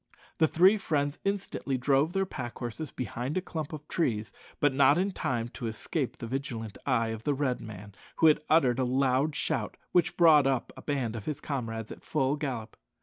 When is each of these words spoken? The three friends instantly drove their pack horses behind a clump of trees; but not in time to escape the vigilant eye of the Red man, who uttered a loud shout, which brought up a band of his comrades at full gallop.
The 0.39 0.47
three 0.47 0.79
friends 0.79 1.19
instantly 1.23 1.77
drove 1.77 2.11
their 2.13 2.25
pack 2.25 2.57
horses 2.57 2.89
behind 2.89 3.37
a 3.37 3.39
clump 3.41 3.71
of 3.71 3.87
trees; 3.87 4.33
but 4.59 4.73
not 4.73 4.97
in 4.97 5.11
time 5.11 5.47
to 5.49 5.67
escape 5.67 6.17
the 6.17 6.25
vigilant 6.25 6.79
eye 6.87 7.09
of 7.09 7.23
the 7.23 7.35
Red 7.35 7.61
man, 7.61 7.93
who 8.15 8.33
uttered 8.49 8.79
a 8.79 8.83
loud 8.83 9.35
shout, 9.35 9.77
which 9.91 10.17
brought 10.17 10.47
up 10.47 10.73
a 10.75 10.81
band 10.81 11.15
of 11.15 11.25
his 11.25 11.39
comrades 11.39 11.91
at 11.91 12.01
full 12.03 12.35
gallop. 12.35 12.77